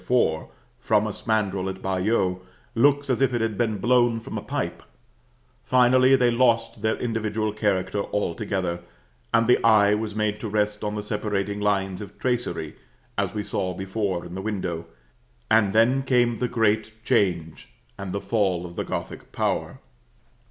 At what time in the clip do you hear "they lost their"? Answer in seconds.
6.15-6.95